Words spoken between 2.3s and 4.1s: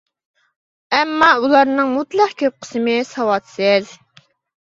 كۆپ قىسمى ساۋاتسىز.